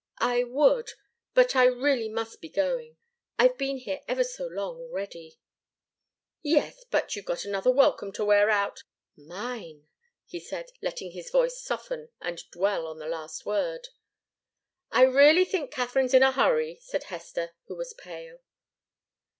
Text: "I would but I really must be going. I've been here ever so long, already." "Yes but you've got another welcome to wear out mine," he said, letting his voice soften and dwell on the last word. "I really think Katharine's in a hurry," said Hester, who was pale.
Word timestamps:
"I 0.17 0.43
would 0.43 0.93
but 1.35 1.55
I 1.55 1.65
really 1.65 2.09
must 2.09 2.41
be 2.41 2.49
going. 2.49 2.97
I've 3.37 3.55
been 3.55 3.77
here 3.77 4.01
ever 4.07 4.23
so 4.23 4.47
long, 4.47 4.79
already." 4.79 5.37
"Yes 6.41 6.83
but 6.89 7.15
you've 7.15 7.25
got 7.25 7.45
another 7.45 7.69
welcome 7.69 8.11
to 8.13 8.25
wear 8.25 8.49
out 8.49 8.81
mine," 9.15 9.85
he 10.25 10.39
said, 10.39 10.71
letting 10.81 11.11
his 11.11 11.29
voice 11.29 11.61
soften 11.61 12.09
and 12.19 12.41
dwell 12.49 12.87
on 12.87 12.97
the 12.97 13.05
last 13.05 13.45
word. 13.45 13.89
"I 14.89 15.03
really 15.03 15.45
think 15.45 15.69
Katharine's 15.71 16.15
in 16.15 16.23
a 16.23 16.31
hurry," 16.31 16.79
said 16.81 17.03
Hester, 17.03 17.51
who 17.67 17.75
was 17.75 17.93
pale. 17.93 18.39